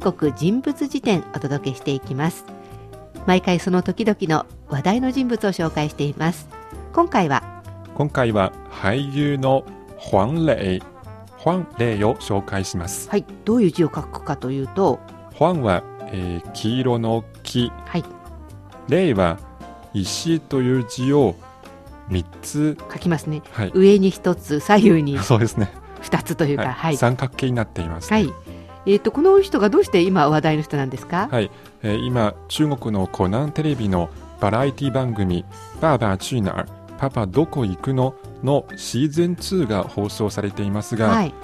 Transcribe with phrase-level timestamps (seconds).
[0.00, 2.46] 中国人物辞典お届けしていきます。
[3.26, 6.48] 毎回その時々の話題の人物を紹介しています。
[6.94, 7.42] 今回は
[7.94, 9.62] 今回は俳優の
[9.98, 10.80] 黄磊
[11.38, 13.10] 黄磊を紹介します。
[13.10, 15.00] はいどういう字を書くかというと
[15.34, 17.70] 黄は、えー黄色の木。
[17.84, 18.04] はい。
[18.88, 19.38] 霊は
[19.92, 21.34] 石という字を
[22.08, 22.78] 3つ。
[22.90, 23.42] 書きますね。
[23.52, 23.72] はい。
[23.74, 26.94] 上に一つ左右に そうですね、二つというかははい。
[26.94, 28.32] い、三角形になっています、はい
[28.86, 31.50] えっ、とこの人がどうして今話題の人なんですか、はい。
[31.82, 35.44] えー今中国のコナンテレビのバラエティ番組
[35.80, 36.66] 「爸爸去哪儿
[36.98, 41.34] パパどこ行くの?」のシーズン2が放送されていますが、はい、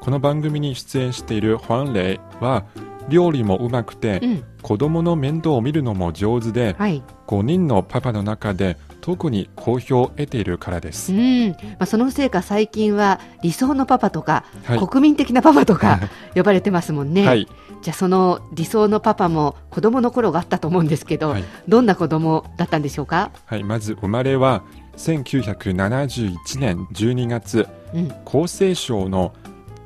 [0.00, 2.64] この番組に出演している黄磊は
[3.08, 8.76] 料理もうまくて、うん、子供の面倒を見るのも上手で、はい、5人のパパの中で
[9.06, 11.12] 特に好評を得ているからです。
[11.12, 14.84] うん、まあそのせいか最近は理想のパパとか、はい。
[14.84, 16.00] 国民的なパパとか
[16.34, 17.24] 呼ばれてますもんね。
[17.24, 17.46] はい、
[17.82, 21.44] じゃあその理想のパパも子供の頃があったと思うんですけど、はい。
[21.68, 23.30] どんな子供だったんでしょうか？
[23.44, 24.64] はい、まず生まれは
[24.96, 29.32] 1971年12月うん、厚生省の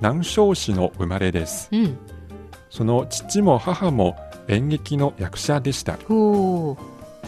[0.00, 1.68] 南昌市の生まれです。
[1.72, 1.98] うん、
[2.70, 4.16] その父も母も
[4.48, 5.98] 演劇の役者でした。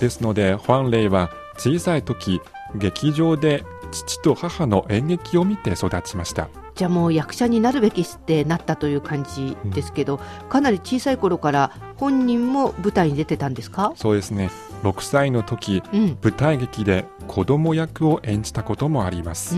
[0.01, 1.31] ですので黄磊は
[1.63, 2.41] 小さい時
[2.75, 6.49] 劇場で父と母の演劇を見て育ちました。
[6.75, 13.93] じゃあもう役者になるべきってなったという感じですけど、かなり小さい頃から本人も舞台に出てたんですか？
[13.95, 14.51] そうですね。
[14.83, 19.55] 6歳の時うん、舞台劇で子供役を演じたこともありまうす、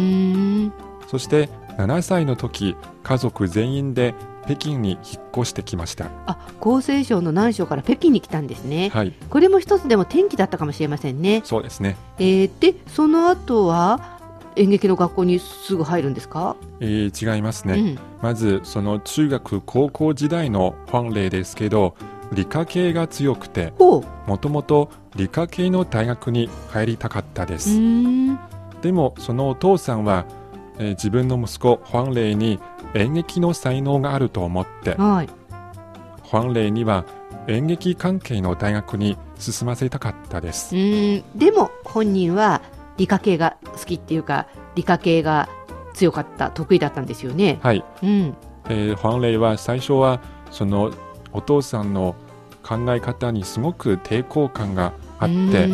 [1.09, 5.01] そして7歳の時家族全員で北京に引っ
[5.33, 6.11] 越してきました。
[6.27, 8.91] あ、厚生省の南省から北京に来たんですね。
[8.91, 9.13] はい。
[9.31, 11.43] これも一つでも転機だったかもしれませんね。
[11.45, 14.19] そうですね、えーでその後は
[14.57, 21.97] 演劇の学校にすぐ入るんですか、えー違いますね、うん、まずその中学高校時代の黄磊ですけど
[22.33, 27.81] 理科系が強くてもともと理科系の大学に入りたかったでうす、
[28.81, 30.25] でもそのお父さんは、
[30.79, 32.61] えー自分の息子黄磊に
[32.95, 35.29] 演劇の才能があると思ってはい。
[36.31, 37.05] 黄磊には
[37.47, 41.39] 演劇関係の大学に進ませたかったでうす、ーん。
[41.39, 42.63] でも本人は
[42.97, 45.49] 理科系が好きっていうか理科系が
[45.93, 47.59] 強かった得意だったんですよね。
[47.63, 48.37] はい、うん、
[48.69, 50.93] えー黄磊は最初はその
[51.33, 52.15] お父さんの
[52.63, 55.69] 考え方にすごく抵抗感があって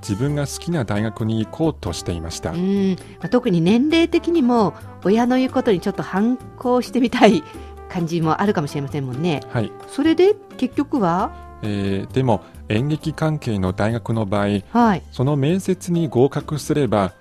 [0.00, 2.96] 自分が好きな大学に行こうとしていました、うん。
[3.18, 4.74] まあ特に年齢的にも
[5.04, 7.42] 親の言うことにちょっと反抗してみたい
[7.88, 9.40] 感じもあるかもしれませんもんね。
[9.50, 9.72] はい。
[9.88, 17.12] それで結局は、えーでも演劇関係の大学の場合はい、その面接に合格すれば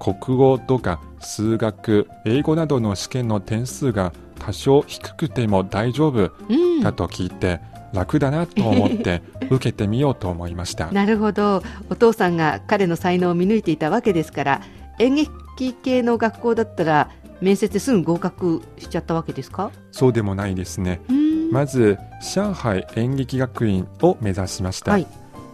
[0.00, 7.60] 国語とか数学英語などの試験の点数が多少低くても大丈夫うん、だと聞いて、
[7.94, 10.90] 楽だなと思って 受けてみようと思いました。
[10.90, 11.62] なるほど。
[11.88, 14.60] お父さんが彼の才能を見抜いていたわけですから
[14.98, 17.08] 演劇系の学校だったら
[17.40, 19.70] 面接ですぐ合格しちゃったわけですか？
[19.92, 21.00] そうでもないですね。
[21.50, 21.98] まず
[22.34, 25.06] 上海演劇学院を目指しました、はい。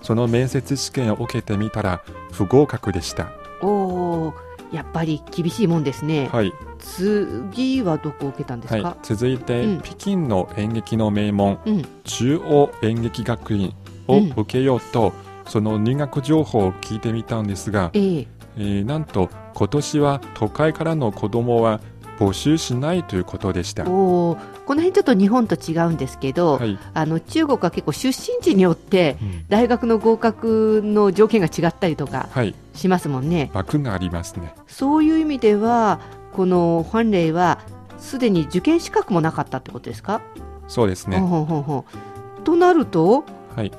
[0.02, 2.00] その面接試験を受けてみたら
[2.32, 3.28] 不合格でした。
[3.60, 4.32] おー
[4.72, 9.80] やっぱり厳しいもんですね、はい、次はどこを受けたんですか、はい、続いて、うん。
[9.80, 11.84] 北京の演劇の名門うん。
[12.04, 13.74] 中央演劇学院
[14.06, 14.30] をうん。
[14.30, 15.12] 受けようと、
[15.46, 18.28] その入学情報を聞いてみたんですが、ええ。
[18.56, 21.80] えーなんと今年は都会からの子供は
[22.20, 23.82] 募集しないということでした。
[23.90, 29.44] おーこの辺ちょっと日本と違うんですけど、はい、あの中国は結構出身地によってうん。
[29.48, 33.50] 大学の合格の条件が違ったりとかはい、しますもんね。
[33.52, 34.54] 枠がありますね。
[34.68, 35.98] そういう意味では
[36.32, 37.58] このファンレイは
[37.98, 40.20] すでに受験資格もなかったってことですか、
[40.68, 41.18] そうですね。
[41.18, 43.24] ほんほんほんとなると
[43.56, 43.72] はい、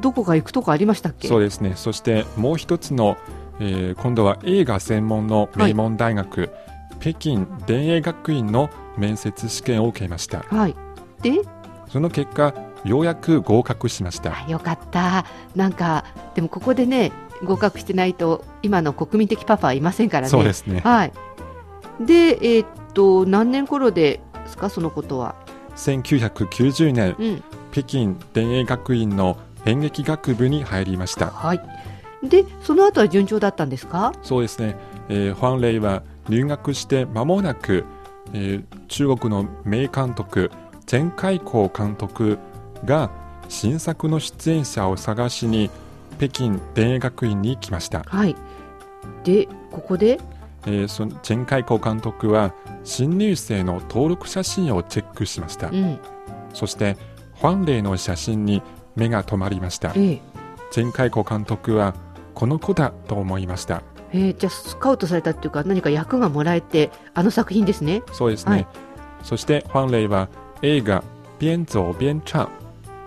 [0.00, 1.26] どこか行くとこありましたっけ？
[1.26, 1.72] そうですね。
[1.74, 3.16] そしてもう一つの、
[3.58, 6.50] えー今度は映画専門の名門大学、
[7.06, 10.40] 北京電影学院の面接試験を受けました。
[10.40, 10.74] はい
[11.22, 11.40] で？
[11.88, 12.52] その結果、
[12.84, 14.44] ようやく合格しました。
[14.44, 15.24] あよかった
[15.54, 16.04] なんか
[16.34, 17.12] でもここでね
[17.44, 20.80] 合格してないと今の国民的パパはいませんからねそうですね。
[20.80, 21.12] はい
[22.00, 25.36] でえーっと何年頃ですかそのことは
[25.76, 29.36] ？1990年、うん北京電影学院の
[29.66, 31.26] 演劇学部に入りました。
[31.30, 31.60] はい
[32.24, 34.12] でその後は順調だったんですか？
[34.22, 34.76] そうですね。
[35.08, 37.84] えー、ファンレイは入学して間もなく、
[38.32, 40.50] えー中国の名監督、
[40.86, 42.38] 全海光監督
[42.84, 43.10] が
[43.48, 45.70] 新作の出演者を探しに
[46.18, 48.04] 北京電影学院に来ました。
[48.06, 48.36] はい。
[49.24, 50.20] でここで？
[50.66, 55.68] えーその全海光監督は新入生の登録写真をチェックしました。
[55.68, 55.98] うん。
[56.52, 56.96] そして
[57.40, 58.62] ファンレイの写真に
[58.94, 59.92] 目が止まりました。
[59.94, 60.20] ええ。
[60.70, 61.94] チェン・カイコ監督は
[62.34, 63.82] この子だと思いました
[64.12, 68.02] えーじゃあスカウトされたっていうか何か役がもらえてあの作品ですね。
[68.12, 68.66] そうですね、はい。
[69.22, 70.28] そしてファンレイは
[70.62, 71.02] 映画
[71.38, 72.48] 「边走边唱」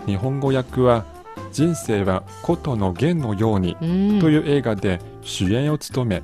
[0.06, 1.06] 日本語訳は
[1.52, 4.20] 「人生は琴の弦のように」うん。
[4.20, 6.24] という映画で主演を務め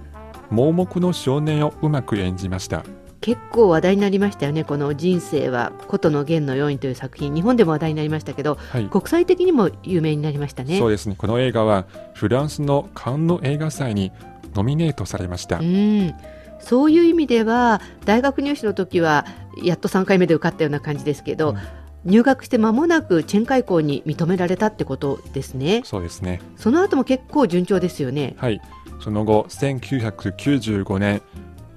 [0.49, 2.83] 盲目の少年をうまく演じました。
[3.21, 7.33] 結構話題になりましたよねこの「人生は琴の弦のように」という作品。
[7.33, 8.85] 日本でも話題になりましたけどはい。
[8.85, 10.77] 国際的にも有名になりましたね。
[10.77, 11.15] そうですね。
[11.17, 14.11] この映画はフランスのカンヌ映画祭に
[14.55, 16.13] ノミネートされました、うん。
[16.59, 19.25] そういう意味では大学入試の時は
[19.63, 21.57] やっと3回目で受かったような感じですけど、うん。
[22.05, 25.81] 入学して間もなくチェンカイ校に認められたってことですね。
[25.83, 26.39] そうですね。
[26.55, 28.35] その後も結構順調ですよね。
[28.37, 28.61] はい。
[29.01, 31.21] その後1995年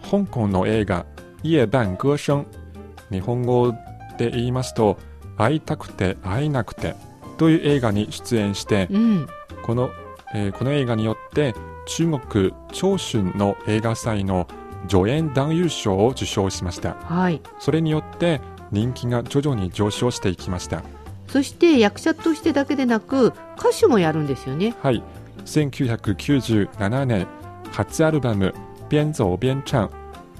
[0.08, 1.04] 香港の映画
[1.42, 2.44] 「夜半歌声」
[3.10, 3.72] 日本語
[4.18, 4.98] で言いますと
[5.36, 6.94] 「会いたくて会えなくて」
[7.38, 9.26] という映画に出演してうん。
[9.62, 9.90] この,、
[10.34, 11.54] えーこの映画によって
[11.88, 14.46] 中国長春の映画祭の
[14.88, 16.94] 助演男優賞を受賞しました。
[16.94, 17.40] はい。
[17.58, 18.40] それによって
[18.70, 20.82] 人気が徐々に上昇していきました。
[21.28, 24.74] そして役者としてだけでなく歌手もやるんですよね。
[24.82, 25.02] はい。
[25.46, 27.26] 1997年
[27.72, 28.54] 初アルバム
[28.90, 29.90] 「边走边唱」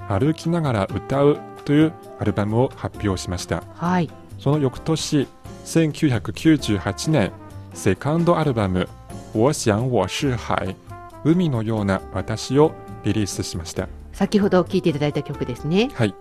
[0.07, 3.63] 歩きながら歌うというアルバムを発表しました。
[3.75, 4.09] はい。
[4.37, 5.27] その翌年
[5.65, 7.31] 1998年
[7.73, 8.87] セカンドアルバム
[9.33, 10.75] 「我想我是海」
[11.23, 12.71] 海のような私を
[13.03, 13.87] リリースしました。
[14.13, 15.89] 先ほど聴いていただいた曲ですね。
[15.93, 16.15] はい。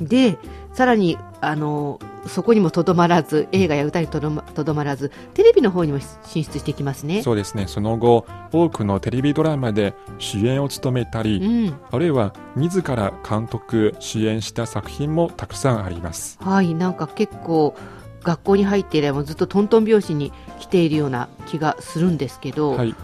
[0.00, 0.38] で
[0.74, 7.22] さらにあのそこにもとどまらず映画や歌にとどまとどまらずテレビの方にも進出していきますね。
[7.22, 7.66] そうですね。
[7.66, 11.74] その後多くのテレビドラマで主演を務めたり、うん。
[11.90, 16.38] あるいは自ら監督主演した作品もたくさんあります。
[16.40, 16.74] はい。
[16.74, 17.74] なんか結構
[18.22, 22.94] 学校に入っていればずっとトントン拍子に来ているような気がするんですけど、はい。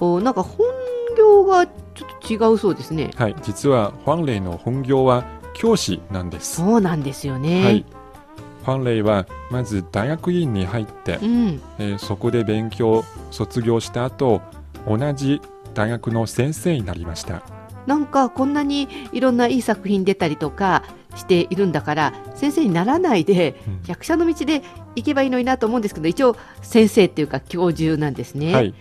[0.00, 0.66] おなんか本
[1.32, 1.72] 業がちょ
[2.36, 3.10] っと違うそうですね。
[3.16, 5.24] はい、実はファンレイの本業は
[5.54, 6.56] 教師なんです。
[6.56, 7.84] そうなんですよね、はい、
[8.64, 11.62] ファンレイはまず大学院に入って、うん。
[11.78, 14.40] えーそこで勉強卒業した後
[14.86, 15.40] 同じ
[15.74, 17.42] 大学の先生になりました。
[17.86, 20.84] なんかこんなにいろんないい作品出たりとか
[21.16, 23.80] しているんだから先生にならないでうん。
[23.86, 24.62] 役者の道で
[24.94, 28.74] 行けばいいのになと思うんですけど一応先生っていうか教授なんですね、はい、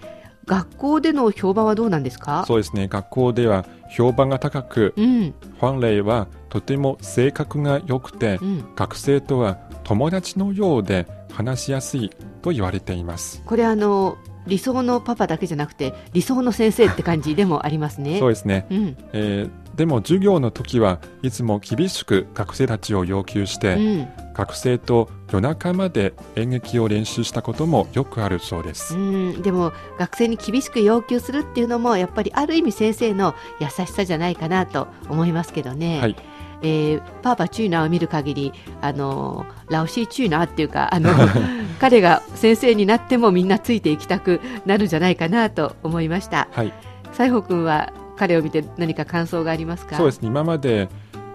[0.51, 2.43] 学校での評判はどうなんですか？
[2.45, 2.89] そうですね。
[2.89, 12.09] 学校では評判が高く、うんファンレイはとても性格が良くて、うん、学生とは友達のようで話しやすい
[12.41, 13.41] と言われています。
[13.45, 14.17] これあの
[14.47, 18.65] 理想のパパだけじゃなくて理想の先生って感じでもありますねそうですね。
[18.71, 28.95] うんえーでも授業の時はいつも厳しく学生たちを要求して、うん学生と夜中まで演劇を練習したこともよくあるそうです。
[28.95, 35.99] うん、でも学生に厳しく要求するっていうのもやっぱりある意味先生の優しさじゃないかなと思いますけどね。
[35.99, 36.15] はい
[36.63, 41.09] えーパーパチューナーを見る限りあのラオシーチューナーっていうかあの
[41.81, 46.47] 彼が先生になってもみんなついていきたくなるんじゃないかなと思いました。
[46.51, 46.71] はい、
[47.13, 47.91] 西郷君は
[48.21, 49.97] 彼を見て何か感想がありますか？
[49.97, 50.27] そうですね。
[50.27, 50.89] 今まで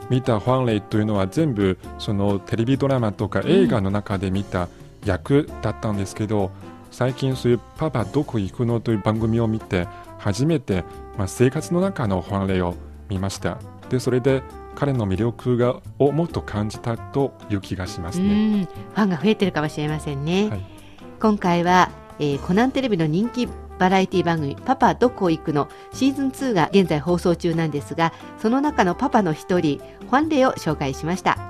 [0.08, 4.68] 見たファンレイというのは全部そのテレビドラマとか映画の中で見た
[5.04, 6.52] 役だったんですけど、
[6.92, 10.84] 最近そういうパパどこ行くのという番組を見て初めて
[11.18, 12.76] まあ生活の中のファンレイを
[13.08, 13.58] 見ました。
[13.90, 14.44] でそれで
[14.76, 18.62] 彼の魅力がをもっと感じたという気がしますうね。
[18.62, 20.50] んファンが増えてるかもしれませんね。
[20.50, 20.60] はい
[21.18, 31.45] 今回は、えーコナンテレビの人気バラエティ番組「パパどこ行くの」シーズン2が現在放送中なんですがその中のパパの一人ファンレを紹介しました。